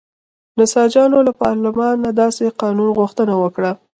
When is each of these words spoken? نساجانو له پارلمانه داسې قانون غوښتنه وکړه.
نساجانو 0.57 1.17
له 1.27 1.31
پارلمانه 1.41 2.07
داسې 2.21 2.55
قانون 2.61 2.89
غوښتنه 2.99 3.33
وکړه. 3.43 3.71